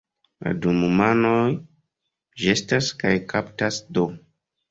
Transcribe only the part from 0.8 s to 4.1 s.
manoj ĵetas kaj kaptas do.